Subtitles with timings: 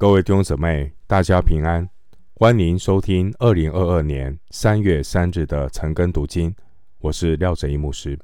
[0.00, 1.90] 各位弟兄姊妹，大家平安，
[2.36, 6.54] 欢迎收听二零二二年三月三日的晨更读经。
[6.98, 8.16] 我是廖哲一牧师。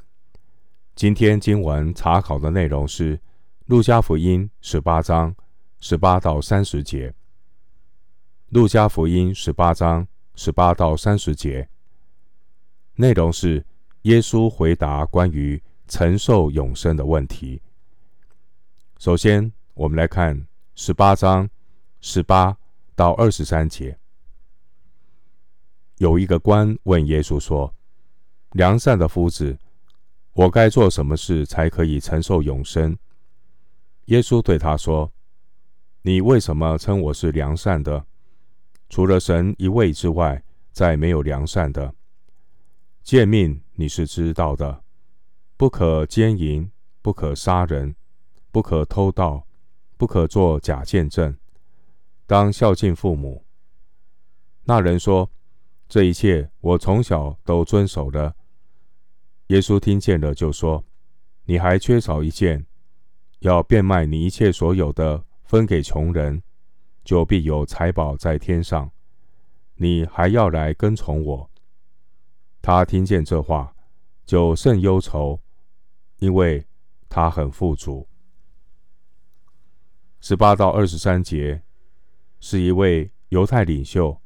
[0.95, 3.17] 今天经文查考的内容是
[3.67, 5.35] 《路加福音》十八章
[5.81, 7.11] 十八到三十节。
[8.51, 10.07] 《路加福音》十八章
[10.37, 11.69] 十八到三十节
[12.95, 13.67] 内容是
[14.03, 17.61] 耶稣回答关于承受永生的问题。
[19.01, 20.47] 首先，我们来看
[20.77, 21.51] 十八章。
[22.07, 22.55] 十八
[22.95, 23.99] 到二十三节，
[25.97, 27.75] 有一个官问耶稣说
[28.53, 29.59] ：“良善的夫子，
[30.35, 32.95] 我该做什么事才可以承受永生？”
[34.05, 35.11] 耶稣对他说
[36.05, 38.05] ：“你为什么称我是良善的？
[38.91, 41.95] 除了神一位之外，再没有良善的。
[43.03, 44.85] 诫命你是知道的：
[45.57, 47.97] 不可奸淫，不可杀人，
[48.53, 49.47] 不可偷盗，
[49.97, 51.35] 不可作假见证。”
[52.27, 53.45] 当孝敬父母。
[54.65, 55.31] 那人说
[55.89, 58.35] ：“这一切我从小都遵守了。”
[59.49, 60.83] 耶稣听见了，就说
[61.45, 62.65] ：“你还缺少一件，
[63.41, 66.43] 要变卖你一切所有的，分给穷人，
[67.05, 68.91] 就必有财宝在天上。
[69.75, 71.51] 你还要来跟从我。”
[72.63, 73.77] 他听见这话，
[74.25, 75.39] 就甚忧愁，
[76.21, 76.67] 因为
[77.11, 78.09] 他很富足。
[80.21, 81.61] 十八到二十三节。
[82.47, 84.21] 是一位犹太领袖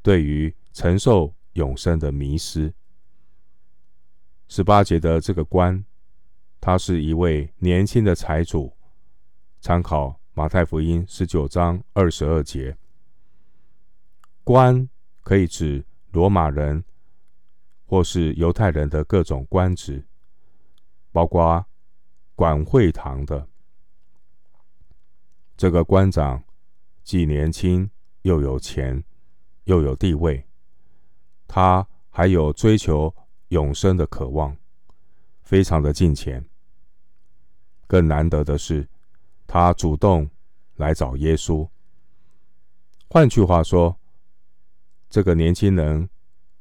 [0.00, 2.72] 对于承受永生的迷失。
[4.46, 5.84] 十八节的这个官，
[6.60, 8.72] 他是一位年轻的财主。
[9.60, 12.78] 参考马太福音十九章二十二节，
[14.44, 14.88] 官
[15.22, 16.84] 可以指罗马人
[17.84, 20.06] 或是犹太人的各种官职，
[21.10, 21.66] 包括
[22.36, 23.48] 管会堂的
[25.56, 26.44] 这个官长。
[27.06, 27.88] 既年轻
[28.22, 29.04] 又有钱，
[29.62, 30.44] 又有地位，
[31.46, 33.14] 他还有追求
[33.50, 34.56] 永生的渴望，
[35.40, 36.44] 非常的敬虔。
[37.86, 38.88] 更难得的是，
[39.46, 40.28] 他主动
[40.74, 41.68] 来找耶稣。
[43.08, 43.96] 换句话说，
[45.08, 46.10] 这个年轻人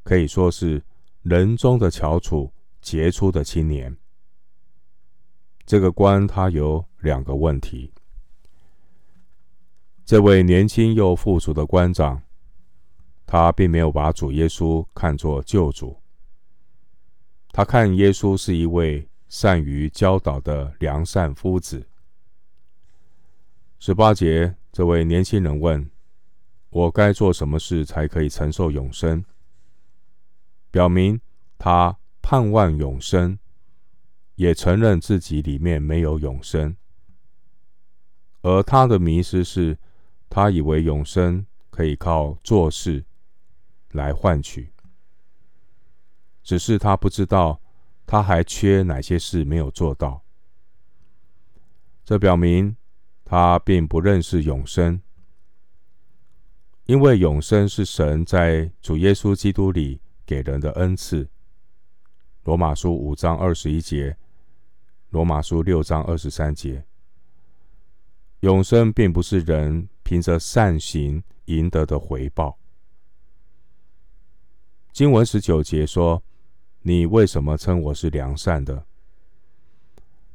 [0.04, 0.80] 可以说是
[1.24, 2.54] 人中的翘楚，
[2.84, 3.98] 杰出的青年。
[5.66, 7.92] 这个官他有两个问题。
[10.06, 12.22] 这位年轻又富足的官长，
[13.26, 16.00] 他并没有把主耶稣看作救主。
[17.52, 21.88] 他看耶稣是一位善于教导的良善夫子。
[23.80, 25.90] 十八节，这位年轻人问
[26.70, 29.26] ：“我该做什么事才可以承受永生？”
[30.70, 31.20] 表明
[31.58, 33.40] 他盼望永生，
[34.36, 36.78] 也承认自己里面没有永生。
[38.44, 39.76] 而他的迷失是。
[40.36, 43.06] 他以为永生可以靠做事
[43.92, 44.70] 来换取，
[46.44, 47.62] 只是他不知道
[48.06, 50.26] 他还缺哪些事没有做到。
[52.04, 52.76] 这表明
[53.24, 55.02] 他并不认识永生，
[56.84, 61.30] 因为永生是神在主耶稣基督里给人的恩赐。
[62.44, 64.18] 罗马书五章二十一节，
[65.12, 66.84] 罗马书六章二十三节，
[68.42, 69.88] 永生并不是人。
[70.06, 72.60] 凭着善行赢得的回报。
[74.94, 76.24] 经文十九节说
[76.84, 78.86] ：“你为什么称我是良善的？”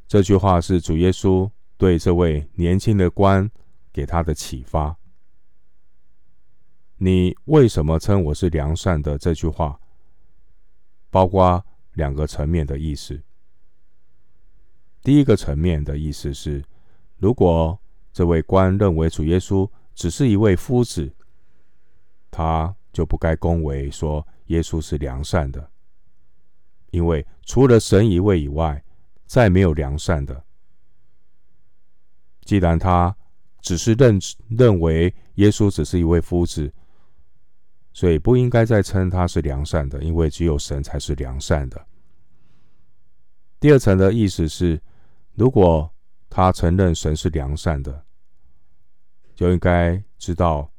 [0.09, 1.49] 这句话是主耶稣
[1.79, 3.49] 对这位年轻的官
[3.93, 4.97] 给他的启发。
[6.99, 9.81] “你为什么称我是良善的？”这句话
[11.11, 13.23] 包括两个层面的意思。
[15.01, 16.63] 第一个层面的意思是，
[17.19, 17.81] 如果
[18.13, 21.13] 这位官认为主耶稣只是一位夫子，
[22.31, 25.71] 他就不该恭维说耶稣是良善的，
[26.91, 28.83] 因为除了神一位以外，
[29.27, 30.45] 再没有良善的。
[32.43, 33.17] 既然他
[33.61, 34.19] 只是认
[34.49, 36.73] 认为耶稣只是一位夫子，
[37.93, 41.87] 所以不应该再称他是良善的，因为只有神才是良善的。
[43.61, 44.81] 第二层的意思是，
[45.35, 45.89] 如果
[46.29, 48.05] 他承认神是良善的，
[49.41, 50.71] 就应该知道，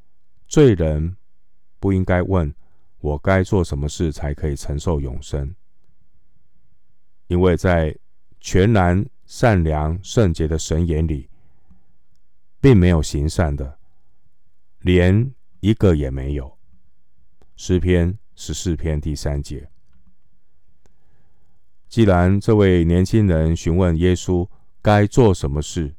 [0.47, 1.17] 罪人
[1.79, 2.53] 不应该问
[2.99, 5.55] 我该做什么事才可以承受永生，
[7.25, 7.97] 因为在
[8.39, 11.27] 全然善良圣洁的神眼里，
[12.59, 13.79] 并没有行善的，
[14.81, 16.55] 连一个也没有。
[17.55, 19.67] 诗篇十四篇第三节。
[21.89, 24.47] 既然这位年轻人询问耶稣
[24.83, 25.95] 该做什么事，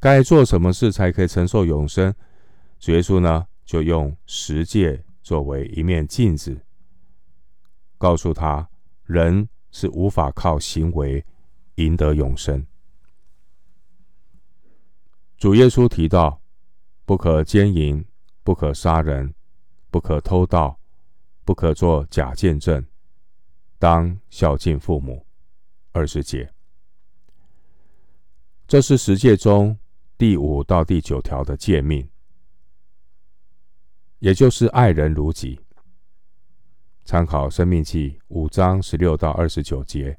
[0.00, 2.14] 该做什么事才可以承受永生？
[2.78, 6.58] 主耶稣呢，就用十诫作为一面镜子，
[7.98, 8.70] 告诉他，
[9.04, 11.22] 人是无法靠行为
[11.74, 12.66] 赢得永生。
[15.36, 16.40] 主耶稣提到，
[17.04, 18.02] 不可奸淫，
[18.42, 19.34] 不可杀人，
[19.90, 20.80] 不可偷盗，
[21.44, 22.82] 不可做假见证，
[23.78, 25.26] 当孝敬父母。
[25.92, 26.50] 二十节，
[28.68, 29.76] 这是十诫中
[30.20, 32.06] 第五到第九条的诫命。
[34.18, 35.58] 也就是爱人如己。
[37.06, 40.10] 参考《生命记》五章十六到二十九节，《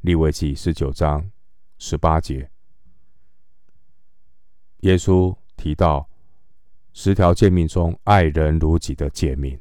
[0.00, 1.30] 立位记》十九章
[1.76, 2.50] 十八节。
[4.78, 6.08] 耶稣提到
[6.94, 9.60] 十条诫命中爱人如己的诫命，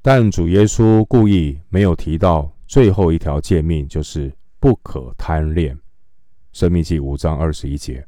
[0.00, 5.74] 但主耶稣故意没有提到最后一条诫命，就是不可贪恋，
[6.58, 8.04] 《生命记》五章二十一节。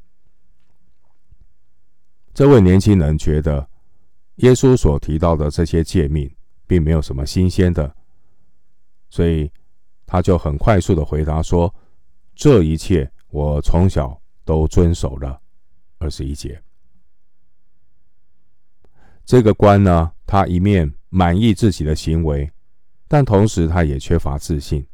[2.35, 3.71] 这位年轻人觉得，
[4.39, 6.29] 耶稣所提到的这些诫命
[6.67, 7.95] 并没有什么新鲜的，
[9.09, 9.49] 所以
[10.05, 11.73] 他就很快速的回答说
[12.35, 15.41] ：“这一切我从小都遵守了。”
[15.99, 16.61] 二十一节，
[19.25, 22.51] 这个官呢，他一面满意自己的行为，
[23.07, 24.85] 但同时他也缺乏自信，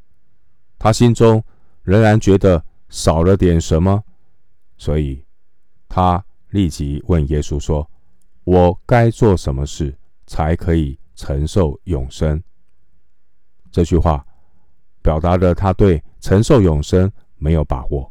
[0.79, 1.43] 他心中
[1.85, 4.03] 仍然觉得少了点什么，
[4.77, 5.25] 所以
[5.89, 6.25] 他。
[6.51, 7.91] 立即问耶稣说
[8.45, 9.95] ：“我该做什么事
[10.27, 12.43] 才可以承受永生？”
[13.71, 14.25] 这句话
[15.03, 18.11] 表达了他对承受永生没有把握，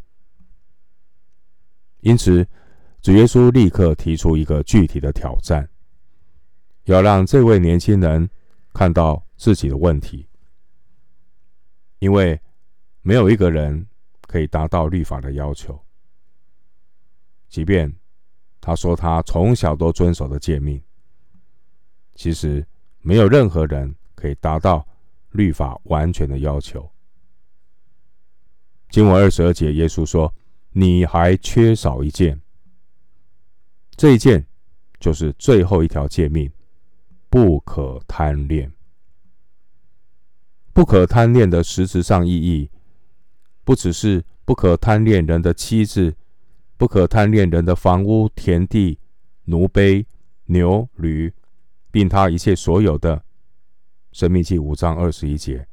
[2.01, 2.45] 因此
[3.01, 5.67] 主耶稣立刻提出一个具体的挑战，
[6.83, 8.29] 要让这位年轻人
[8.73, 10.27] 看到自己的问题，
[11.97, 12.39] 因为
[13.01, 13.87] 没有一个人
[14.27, 15.79] 可以达到律法的要求，
[17.47, 17.95] 即便。
[18.61, 20.81] 他说：“他从小都遵守的诫命，
[22.15, 22.65] 其实
[23.01, 24.83] 没有任何人可以达到
[25.33, 26.89] 律法完全的要求。”
[28.89, 30.33] 经文二十二节，耶稣说
[30.73, 32.41] ：“你还缺少一件，
[33.95, 34.43] 这一件
[34.99, 36.51] 就是最后一条诫命，
[37.29, 38.73] 不可贪恋。
[40.73, 42.71] 不可贪恋的实质上意义，
[43.65, 46.15] 不只是不可贪恋人的妻子。”
[46.77, 48.99] 不可贪恋人的房屋、田地、
[49.45, 50.05] 奴婢、
[50.47, 51.33] 牛、驴，
[51.89, 53.23] 并他一切所有的。
[54.11, 55.65] 申命记五章二十一节。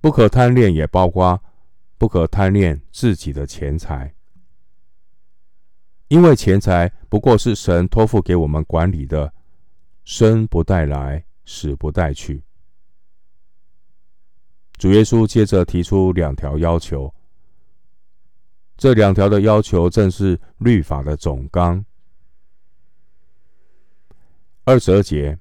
[0.00, 1.40] 不可贪恋也包括
[1.96, 4.12] 不可贪恋自己的钱财，
[6.08, 9.32] 因为钱财不过是神托付给我们管理的，
[10.04, 12.42] 生不带来，死不带去。
[14.78, 17.12] 主耶稣接着提出两条要求。
[18.76, 21.84] 这两条的要求正是律法的总纲。
[24.62, 25.36] 二十二节，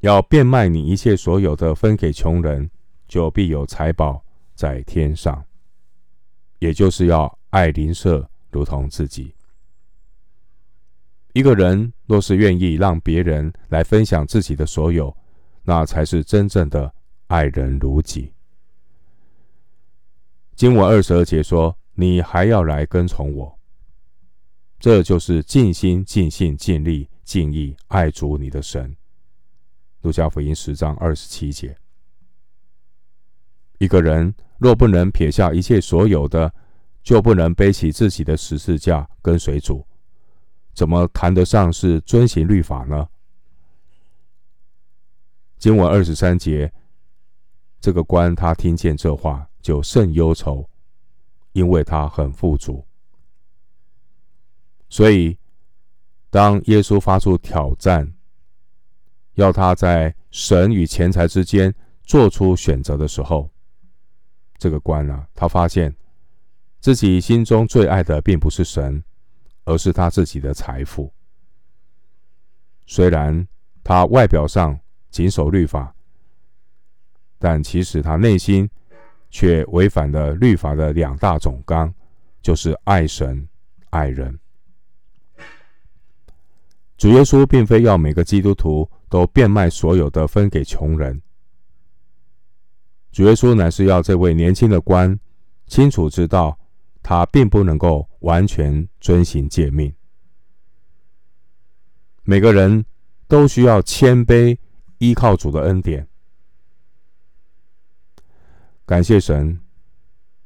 [0.00, 2.68] 要变卖你一切所有的，分给穷人，
[3.06, 5.44] 就必有财宝在天上。
[6.58, 9.32] 也就是要爱邻舍如同自己。
[11.34, 15.14] 一个人若是愿意让别人来分享自己的所有，
[15.62, 16.92] 那才是真正的
[17.34, 18.32] 爱人如己。
[20.54, 21.76] 经文二十二节说。
[21.96, 23.56] 你还要来跟从我，
[24.80, 28.96] 这就是尽心、尽性、尽力、尽意爱主你的神。
[30.00, 31.76] 路加福音十章二十七节。
[33.78, 36.52] 一个人若不能撇下一切所有的，
[37.00, 39.86] 就不能背起自己的十字架跟随主，
[40.72, 43.08] 怎么谈得上是遵行律法呢？
[45.58, 46.72] 经文二十三节，
[47.84, 50.66] 这个官他听见这话，就甚忧愁。
[51.52, 52.84] 因为他很富足，
[54.88, 55.38] 所以
[56.30, 58.10] 当耶稣发出挑战，
[59.34, 61.72] 要他在神与钱财之间
[62.02, 63.48] 做出选择的时候，
[64.56, 65.94] 这个官啊，他发现
[66.80, 69.04] 自己心中最爱的并不是神，
[69.64, 71.12] 而是他自己的财富。
[72.86, 73.46] 虽然
[73.84, 75.93] 他外表上谨守律法，
[77.44, 78.66] 但其实他内心。
[79.36, 81.92] 却违反了律法的两大总纲，
[82.40, 83.48] 就是爱神、
[83.90, 84.38] 爱人。
[86.96, 91.20] 主耶稣并非要每个基督徒都变卖所有的分给穷人，
[93.10, 95.18] 主耶稣乃是要这位年轻的官
[95.66, 96.56] 清楚知道，
[97.02, 99.92] 他并不能够完全遵行诫命。
[102.22, 102.84] 每个人
[103.26, 104.56] 都需要谦卑，
[104.98, 106.06] 依靠主的恩典。
[108.86, 109.58] 感谢神，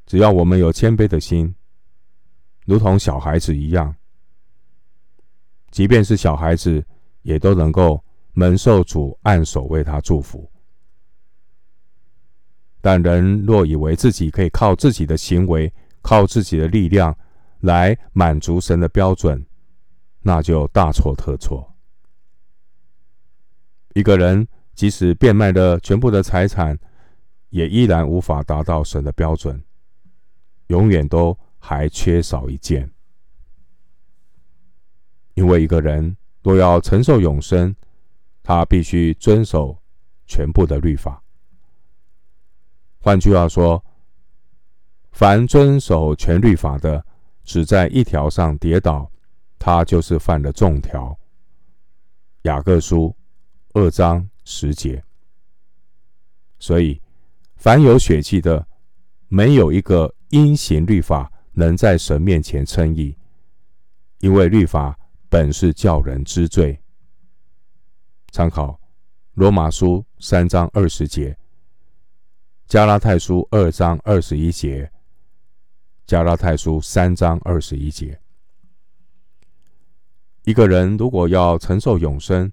[0.06, 1.54] 只要我们有谦卑的心，
[2.66, 3.94] 如同小孩子一样，
[5.70, 6.84] 即便是小孩子，
[7.22, 8.02] 也都能够
[8.34, 10.48] 蒙受主按手为他祝福。
[12.80, 17.14] 但人若以为自己可以靠自己的行为、靠自己的力量
[17.60, 19.44] 来满足神的标准，
[20.20, 21.74] 那就大错特错。
[23.94, 26.78] 一个人即使变卖了全部的财产，
[27.50, 29.62] 也依然无法达到神的标准，
[30.68, 32.90] 永远都还缺少一件。
[35.34, 37.74] 因为一个人若要承受永生，
[38.42, 39.80] 他必须遵守
[40.26, 41.22] 全部的律法。
[43.00, 43.84] 换句话说，
[45.12, 47.04] 凡遵守全律法的，
[47.44, 49.10] 只在一条上跌倒，
[49.58, 51.18] 他就是犯了众条。
[52.42, 53.14] 雅各书
[53.74, 55.02] 二章十节。
[56.58, 57.00] 所以，
[57.58, 58.64] 凡有血气的，
[59.26, 63.16] 没有一个因行律法能在神面前称义，
[64.20, 64.96] 因为律法
[65.28, 66.80] 本是叫人知罪。
[68.30, 68.78] 参考
[69.34, 71.36] 罗马书三章二十节。
[72.68, 74.88] 加拉太书二章二十一节，
[76.06, 78.20] 加拉太书三章二十一节。
[80.44, 82.52] 一个人如果要承受永生，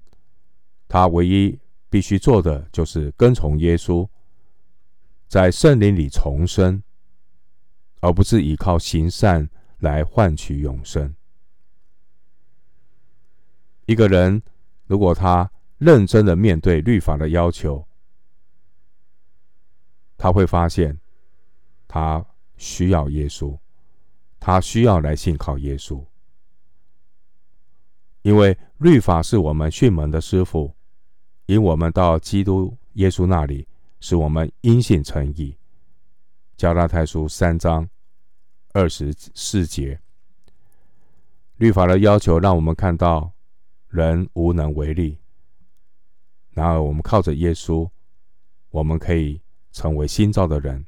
[0.87, 1.59] 他唯一
[1.91, 4.07] 必须做的就是跟从耶稣，
[5.35, 6.81] 在圣灵里重生，
[7.99, 9.49] 而不是依靠行善
[9.79, 11.13] 来换取永生。
[13.85, 14.41] 一个人
[14.85, 17.85] 如果他认真的面对律法的要求，
[20.15, 20.97] 他会发现，
[21.85, 22.25] 他
[22.55, 23.59] 需要耶稣，
[24.39, 26.01] 他需要来信靠耶稣，
[28.21, 30.73] 因为律法是我们训门的师傅，
[31.47, 33.67] 引我们到基督耶稣那里，
[34.05, 35.57] 使我们因信称义。
[36.55, 37.89] 加拉太书三章
[38.73, 39.99] 二十四节，
[41.57, 43.31] 律法的要求让我们看到
[43.87, 45.17] 人无能为力，
[46.51, 47.89] 然而我们靠着耶稣，
[48.69, 49.41] 我们可以。
[49.75, 50.85] 成为新造的人。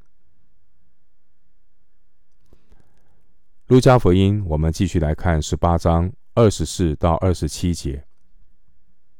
[3.66, 8.06] 路加福音，我们继续来看十八章二十四到二十七节。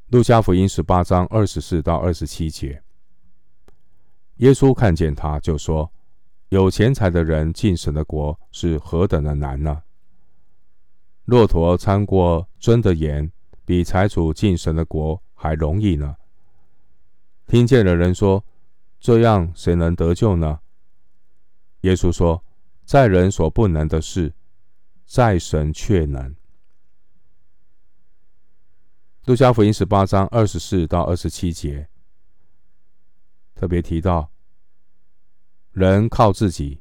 [0.06, 2.82] 路加福音十八章二十四到二十七节，
[4.38, 5.90] 耶稣看见他，就说
[6.50, 9.82] ：“有钱财的人进神的国是何等的难呢？
[11.24, 13.30] 骆驼穿过针的盐，
[13.64, 16.16] 比财主进神的国还容易呢。”
[17.46, 18.44] 听见的人说。
[19.00, 20.58] 这样谁能得救呢？
[21.82, 22.42] 耶稣说
[22.84, 24.34] ：“在人所不能的事，
[25.06, 26.34] 在神却能。”
[29.26, 31.88] 路加福音十八章二十四到二十七节
[33.58, 34.30] 特别提到，
[35.72, 36.80] 人靠自己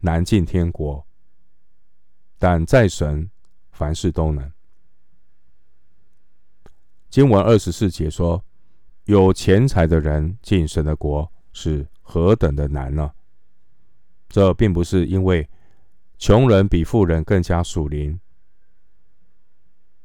[0.00, 1.06] 难进天国，
[2.38, 3.30] 但在神
[3.70, 4.50] 凡事都能。
[7.10, 8.42] 经文二十四节说
[9.04, 13.12] ：“有钱财的人进神的国。”是何等的难呢？
[14.28, 15.48] 这并不是因为
[16.18, 18.18] 穷人比富人更加属灵。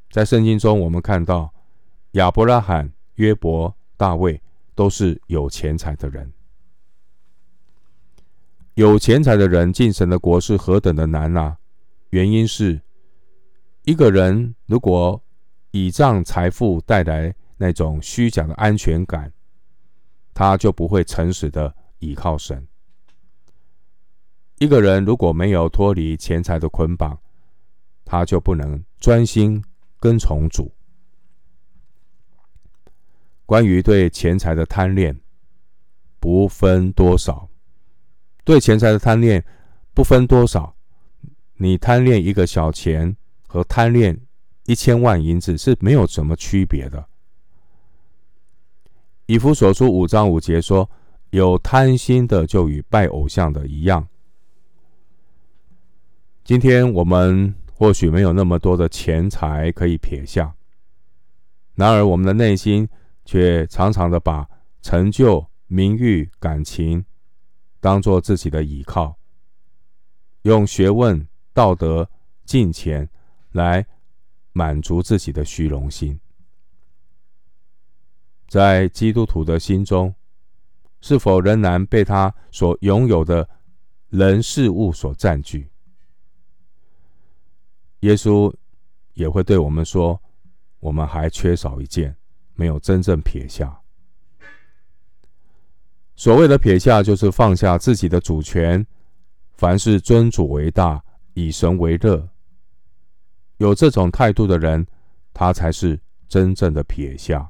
[0.09, 1.53] 在圣经中，我们看到
[2.11, 4.41] 亚伯拉罕、约伯、大卫
[4.75, 6.31] 都是有钱财的人。
[8.75, 11.57] 有钱财的人进神的国是何等的难啊！
[12.09, 12.81] 原因是
[13.83, 15.21] 一个人如果
[15.71, 19.31] 倚仗财富带来那种虚假的安全感。
[20.33, 22.65] 他就不会诚实的倚靠神。
[24.59, 27.19] 一个人如果没有脱离钱财的捆绑，
[28.05, 29.61] 他就不能专心
[29.99, 30.71] 跟从主。
[33.45, 35.19] 关于对钱财的贪恋，
[36.19, 37.49] 不分多少，
[38.43, 39.43] 对钱财的贪恋
[39.93, 40.73] 不分多少，
[41.55, 43.15] 你贪恋一个小钱
[43.47, 44.17] 和贪恋
[44.65, 47.05] 一千万银子是没有什么区别的。
[49.25, 50.89] 以弗所书五章五节说
[51.31, 54.07] ：“有贪心的，就与拜偶像的一样。”
[56.43, 60.53] 今天我们或许没有那么多的钱财可以撇下，
[61.75, 62.87] 然而我们的内心
[63.25, 64.47] 却常常的把
[64.81, 67.05] 成就、名誉、感情
[67.79, 69.17] 当做自己的依靠，
[70.43, 72.09] 用学问、道德、
[72.45, 73.09] 金钱
[73.51, 73.85] 来
[74.51, 76.19] 满足自己的虚荣心。
[78.47, 80.13] 在基督徒的心中，
[80.99, 83.47] 是否仍然被他所拥有的
[84.09, 85.69] 人事物所占据？
[88.01, 88.53] 耶稣
[89.13, 90.21] 也会对我们说
[90.81, 92.17] ：“我们还缺少一件，
[92.61, 93.81] 没有真正撇下。”
[96.15, 98.85] 所谓的撇下，就是放下自己的主权，
[99.55, 101.03] 凡事尊主为大，
[101.33, 102.29] 以神为乐。
[103.57, 104.85] 有这种态度的人，
[105.33, 107.49] 他才是真正的撇下。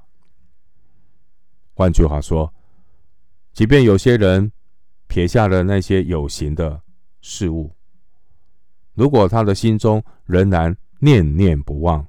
[1.73, 2.53] 换句话说，
[3.51, 4.49] 即便有些人
[5.07, 6.81] 撇下了那些有形的
[7.19, 7.75] 事物，
[8.93, 12.07] 如果他的心中仍然念念不忘，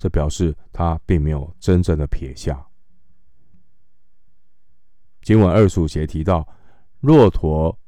[0.00, 2.66] 这表示他并没有真正的撇下。
[5.20, 6.48] 经文二十五节提到，
[7.00, 7.78] 骆驼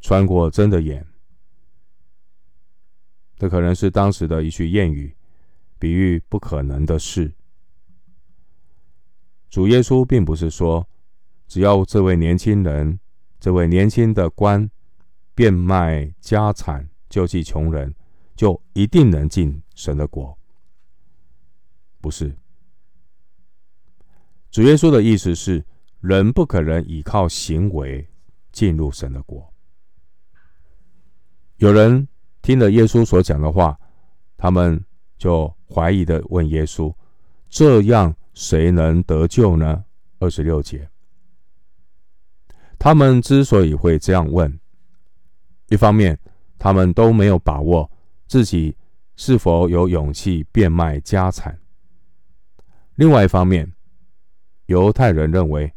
[0.00, 1.06] 穿过针的眼，
[3.36, 5.16] 这可能是当时的一句谚语，
[5.78, 7.32] 比喻不可能的事。
[9.48, 10.84] 主耶稣并不是说，
[11.46, 12.98] 只要这位年轻人、
[13.38, 14.68] 这位年轻的官
[15.36, 17.94] 变卖家产救济穷人，
[18.34, 20.36] 就一定能进神的国。
[22.00, 22.34] 不是，
[24.50, 25.64] 主耶稣的意思是，
[26.00, 28.08] 人不可能依靠行为
[28.52, 29.52] 进入神的国。
[31.56, 32.08] 有人
[32.40, 33.78] 听了耶稣所讲的话，
[34.38, 34.82] 他们
[35.18, 36.92] 就怀疑的问耶稣
[37.50, 39.84] ：“这样谁能得救呢？”
[40.20, 40.88] 二十六节，
[42.78, 44.58] 他们之所以会这样问，
[45.68, 46.18] 一方面
[46.58, 47.90] 他们都没有把握
[48.26, 48.76] 自己
[49.16, 51.54] 是否有勇气变卖家产；
[53.00, 53.72] 另外一方面，
[54.66, 55.72] 犹太人认为。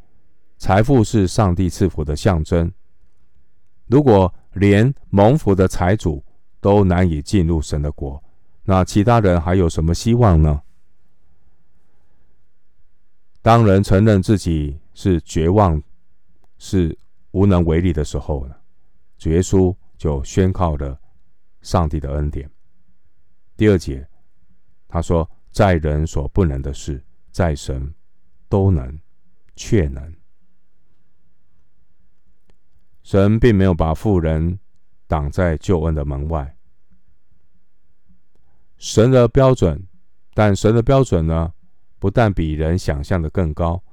[0.57, 2.71] 财富是上帝赐福的象征。
[3.87, 6.23] 如果连蒙福的财主
[6.61, 8.21] 都难以进入神的国，
[8.63, 10.61] 那其他人还有什么希望呢？
[13.41, 15.81] 当人承认自己是绝望、
[16.57, 16.97] 是
[17.31, 18.55] 无能为力的时候呢，
[19.17, 20.97] 主耶稣就宣告了
[21.61, 22.49] 上帝的恩典。
[23.57, 24.05] 第二节，
[24.87, 27.03] 他说：“在人所不能的事，
[27.33, 27.93] 在神
[28.47, 28.97] 都能，
[29.55, 30.15] 确能。”
[33.03, 34.57] 神并没有把富人
[35.07, 36.55] 挡在救恩的门外。
[38.77, 39.85] 神的标准，
[40.33, 41.53] 但神的标准呢，
[41.99, 43.83] 不但比人想象的更高，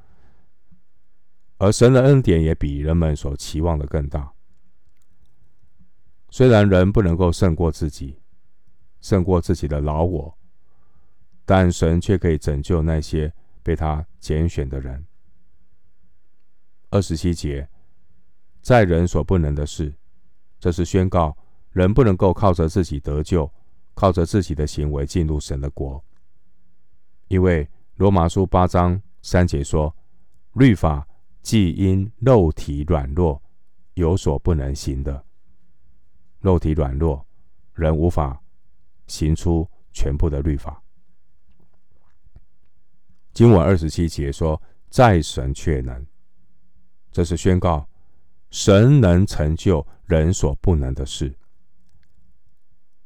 [1.58, 4.32] 而神的恩典也比人们所期望的更大。
[6.28, 8.20] 虽然人不能够胜过自己，
[9.00, 10.38] 胜过自己的老我，
[11.50, 15.04] 但神却可以拯救那些被他拣选的人。
[16.90, 17.68] 二十七节。
[18.62, 19.92] 在人所不能的事，
[20.60, 21.36] 这是宣告
[21.72, 23.50] 人不能够靠着自己得救，
[23.94, 26.00] 靠着自己的行为进入神的国。
[27.26, 29.92] 因为罗马书八章三节说
[30.54, 31.04] ：“律法
[31.42, 33.42] 既因肉体软弱
[33.94, 35.24] 有所不能行的，
[36.38, 37.26] 肉体软弱，
[37.74, 38.40] 人无法
[39.08, 40.80] 行出全部的律法。”
[43.32, 46.06] 经文二十七节说：“在神却能。”
[47.12, 47.86] 这是宣告。
[48.50, 51.32] 神能成就人所不能的事，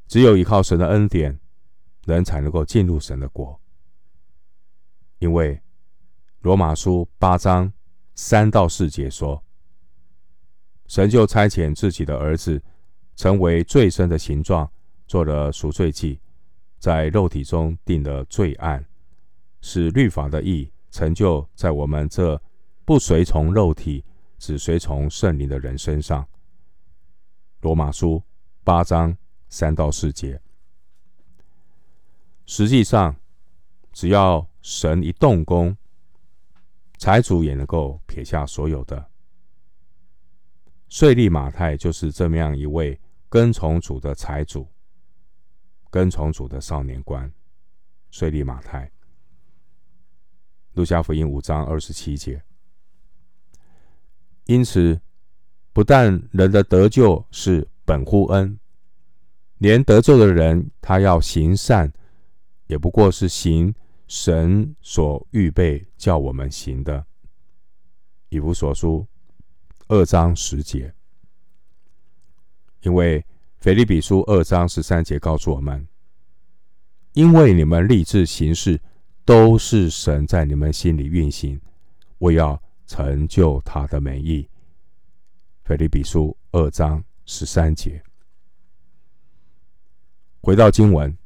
[0.08, 1.38] 只有依靠神的恩典，
[2.06, 3.60] 人才能够进入神的国。
[5.18, 5.60] 因为
[6.40, 7.70] 罗马书八章
[8.14, 9.44] 三到四节说
[10.88, 12.62] ：“神就差遣自己的儿子，
[13.14, 14.72] 成为罪身的形状，
[15.06, 16.18] 做了赎罪祭，
[16.78, 18.82] 在肉体中定了罪案，
[19.64, 22.38] 使律法的义成就在我们这
[22.84, 24.04] 不随从肉体。”
[24.36, 26.28] 只随从圣灵的人身上。
[27.62, 28.22] 罗马书
[28.62, 29.16] 八章
[29.48, 30.38] 三到四节。
[32.44, 33.16] 实际上，
[33.90, 35.74] 只要神一动工，
[36.98, 39.02] 财主也能够撇下所有的。
[40.90, 43.00] 税吏马太就是这么样一位
[43.30, 44.68] 跟从主的财主，
[45.90, 47.32] 跟从主的少年官。
[48.10, 48.92] 税吏马太，
[50.74, 52.42] 路加福音五章二十七节。
[54.44, 55.00] 因此，
[55.72, 58.58] 不但人的得救是本乎恩，
[59.58, 61.92] 连得救的人他要行善，
[62.66, 63.74] 也不过是行
[64.06, 67.06] 神所预备叫我们行的。
[68.28, 69.06] 以弗所书
[69.88, 70.92] 二章十节，
[72.82, 73.24] 因为
[73.60, 75.86] 腓立比书二章十三节告诉我们：
[77.12, 78.80] 因为你们立志行事，
[79.24, 81.60] 都是神在你们心里运行，
[82.18, 82.60] 我要。
[82.86, 84.46] 成就他的美意。
[85.64, 88.02] 腓立比书二章十三节。
[90.42, 91.16] 回到经文，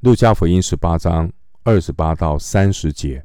[0.00, 1.32] 路加福音十八章
[1.62, 3.24] 二十八到三十节，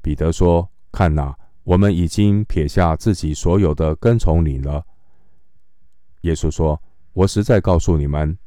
[0.00, 4.86] 彼得说：“看哪，我们已经撇下自己所有的，跟从你了。”
[6.22, 8.38] 耶稣说：“我实在告诉你们，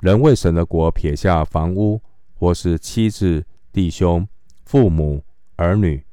[0.00, 2.00] 人为神的国撇下房屋，
[2.44, 4.28] 或是妻子、弟兄、
[4.66, 5.24] 父母、
[5.56, 6.04] 儿女。”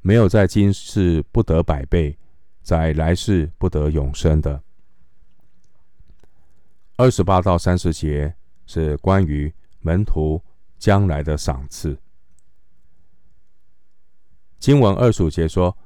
[0.00, 2.18] 没有在今世不得百倍，
[2.62, 4.62] 在来世不得永生的。
[6.96, 10.42] 二十八到三十节是关于门徒
[10.78, 11.98] 将来的赏赐。
[14.58, 15.76] 经文二十五节说：“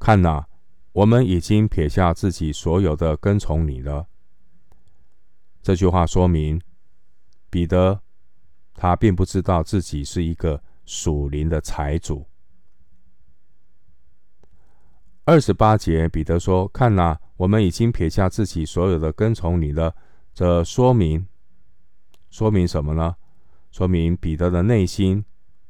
[0.00, 0.46] 看哪，
[0.92, 4.06] 我们已经撇下自己所有的，跟从你了。”
[5.62, 6.60] 这句话说明，
[7.50, 8.02] 彼得
[8.82, 12.26] 他并不知道自己是一个属灵的财主。
[15.22, 19.94] 二十八节，彼得说：“看呐，我们已经撇下自己所有的，跟从你了。”
[20.34, 21.24] 这说明，
[22.28, 23.14] 说明什么呢？
[23.70, 25.24] 说明彼得的内心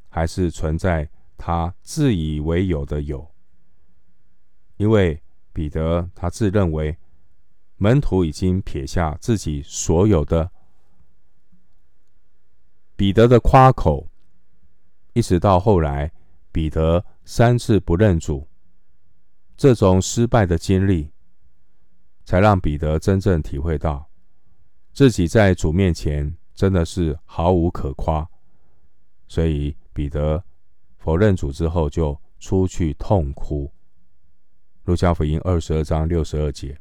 [0.09, 3.31] 还是存在他自以为有的有，
[4.79, 5.23] 因为
[5.53, 6.97] 彼得他自认为
[7.77, 10.51] 门徒已经撇下自己所有的。
[13.03, 14.09] 彼得的夸口，
[15.13, 16.13] 一直到后来，
[16.53, 18.47] 彼得三次不认主。
[19.57, 21.11] 这种失败的经历，
[22.25, 24.09] 才让彼得真正体会到，
[24.93, 28.25] 自己在主面前真的是毫无可夸。
[29.27, 30.45] 所以彼得
[30.97, 33.69] 否认主之后，就出去痛哭。
[34.85, 36.79] 路加福音二十二章六十二节。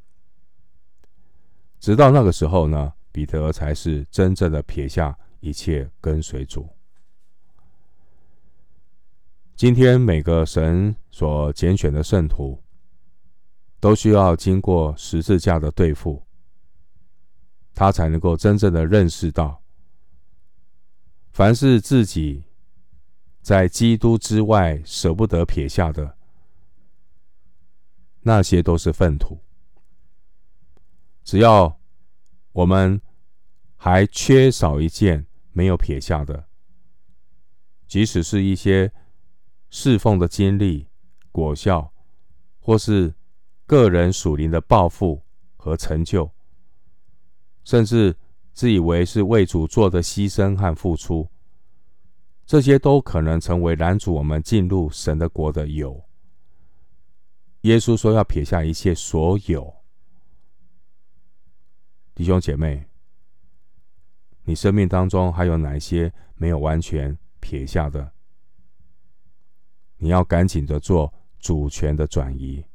[1.80, 6.70] 直到那个时候呢，彼得才是真正的撇下一切跟随主。
[9.56, 12.64] 今天每个神所拣选的圣徒，
[13.80, 16.24] 都需要经过十字架的对付，
[17.76, 19.62] 他才能够真正的认识到，
[21.32, 22.44] 凡是自己
[23.42, 26.18] 在基督之外舍不得撇下的，
[28.22, 29.40] 那些都是粪土。
[31.24, 31.80] 只要
[32.52, 33.00] 我们
[33.78, 36.48] 还缺少一件没有撇下的，
[37.88, 38.92] 即使是一些
[39.70, 40.88] 侍奉的经历、
[41.32, 41.92] 果效，
[42.60, 43.14] 或是。
[43.68, 45.24] 个人属灵的抱负
[45.56, 46.30] 和成就，
[47.64, 48.14] 甚至
[48.52, 51.26] 自以为是为主做的牺牲和付出，
[52.46, 56.04] 这些都可能成为拦阻我们进入神的国的有。
[57.62, 59.74] 耶稣说要撇下一切所有。
[62.14, 62.86] 弟兄姐妹，
[64.44, 68.12] 你生命当中还有哪些没有完全撇下的？
[69.98, 72.66] 你要赶紧的做主权的转移。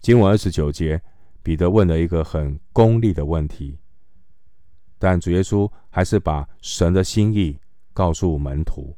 [0.00, 1.02] 经文二十九节，
[1.42, 3.78] 彼得问了一个很功利的问题，
[4.98, 7.58] 但主耶稣还是把神的心意
[7.92, 8.96] 告诉门徒。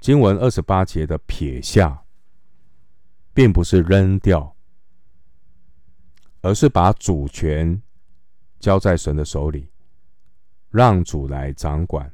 [0.00, 2.04] 经文二十八节的撇下，
[3.34, 4.56] 并不是扔掉，
[6.40, 7.82] 而是把主权
[8.58, 9.70] 交在神的手里，
[10.70, 12.12] 让主来掌管，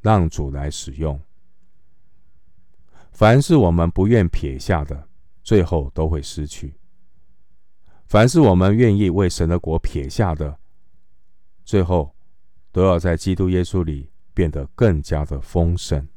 [0.00, 1.20] 让主来使用。
[3.12, 5.08] 凡是我们不愿撇下的，
[5.42, 6.74] 最后都会失去。
[8.06, 10.58] 凡是我们愿意为神的国撇下的，
[11.64, 12.14] 最后
[12.72, 16.08] 都要在基督耶稣里变得更加的丰盛。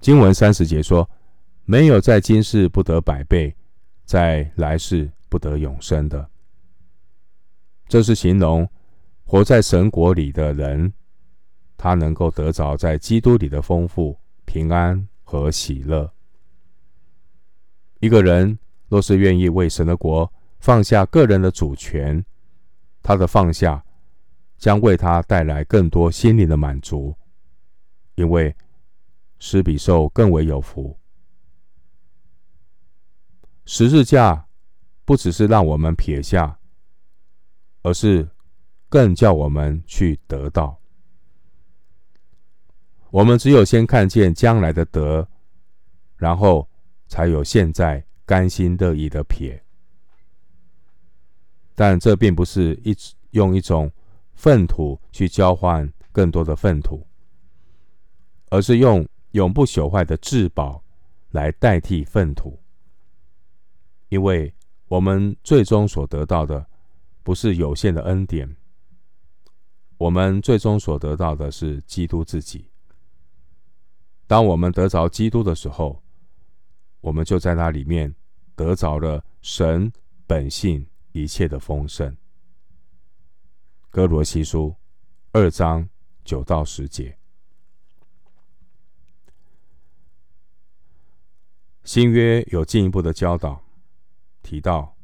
[0.00, 1.08] 经文三十节说
[1.64, 3.56] ：“没有在今世不得百倍，
[4.04, 6.30] 在来世不得永生的。”
[7.86, 8.68] 这是形容
[9.24, 10.92] 活在神国里的人，
[11.76, 16.10] 他能够得着在基督里的丰富、平安和喜乐。
[18.00, 22.24] 一个人若是愿意为神的国放下个人的主权，
[23.02, 23.84] 他的放下
[24.56, 27.14] 将为他带来更多心灵的满足，
[28.14, 28.54] 因为
[29.38, 30.98] 施比受更为有福。
[33.66, 34.46] 十字架
[35.04, 36.58] 不只是让我们撇下，
[37.84, 38.28] 而是
[38.88, 40.76] 更叫我们去得到。
[43.12, 45.28] 我们只有先看见将来的得，
[46.16, 46.68] 然后。
[47.06, 49.62] 才有现在甘心乐意的撇，
[51.74, 52.96] 但这并不是一
[53.30, 53.92] 用一种
[54.32, 57.06] 粪土去交换更多的粪土，
[58.48, 60.82] 而是用永不朽坏的至宝
[61.30, 62.58] 来代替粪土。
[64.08, 64.52] 因为
[64.88, 66.66] 我们最终所得到的
[67.24, 68.54] 不是有限的恩典，
[69.96, 72.70] 我们最终所得到的是基督自己。
[74.26, 76.02] 当我们得着基督的时候，
[77.00, 78.14] 我们就在那里面
[78.54, 79.90] 得着了神
[80.26, 82.14] 本性一切的丰盛。
[83.88, 84.76] 哥罗西书
[85.32, 85.88] 二章
[86.24, 87.16] 九到十节，
[91.84, 93.64] 新约有进一步的教导，
[94.42, 94.96] 提到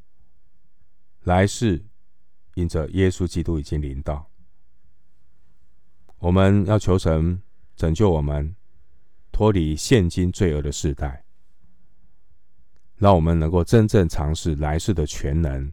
[1.23, 1.85] 来世
[2.55, 4.29] 因着耶稣基督已经临到，
[6.19, 7.41] 我们要求神
[7.77, 8.55] 拯救我们
[9.33, 11.25] 脱离现今罪恶的世代。
[12.97, 15.73] 让我们能够真正尝试来世的全能，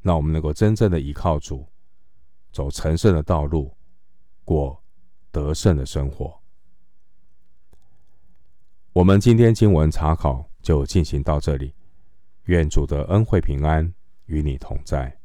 [0.00, 1.66] 让我们能够真正的依靠主，
[2.52, 3.76] 走成圣的道路，
[4.44, 4.80] 过
[5.32, 6.40] 得胜的生活。
[8.92, 11.74] 我们今天经文查考就进行到这里，
[12.44, 13.92] 愿主的恩惠平安
[14.26, 15.18] 与你同在。